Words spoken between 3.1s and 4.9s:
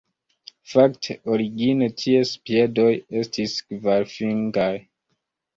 estis kvarfingraj.